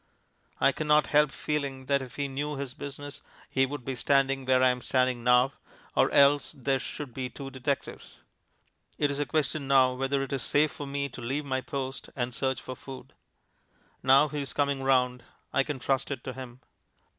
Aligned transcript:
I 0.59 0.71
cannot 0.71 1.05
help 1.13 1.29
feeling 1.29 1.85
that 1.85 2.01
if 2.01 2.15
he 2.15 2.27
knew 2.27 2.55
his 2.55 2.73
business 2.73 3.21
he 3.51 3.67
would 3.67 3.85
be 3.85 3.93
standing 3.93 4.47
where 4.47 4.63
I 4.63 4.69
am 4.71 4.81
standing 4.81 5.23
now; 5.23 5.53
or 5.95 6.09
else 6.09 6.53
there 6.57 6.79
should 6.79 7.13
be 7.13 7.29
two 7.29 7.51
detectives. 7.51 8.21
It 8.97 9.11
is 9.11 9.19
a 9.19 9.27
question 9.27 9.67
now 9.67 9.93
whether 9.93 10.23
it 10.23 10.33
is 10.33 10.41
safe 10.41 10.71
for 10.71 10.87
me 10.87 11.07
to 11.09 11.21
leave 11.21 11.45
my 11.45 11.61
post 11.61 12.09
and 12.15 12.33
search 12.33 12.59
for 12.59 12.75
food... 12.75 13.13
Now 14.01 14.27
he 14.27 14.41
is 14.41 14.53
coming 14.53 14.81
round; 14.81 15.23
I 15.53 15.61
can 15.61 15.77
trust 15.77 16.09
it 16.09 16.23
to 16.23 16.33
him. 16.33 16.61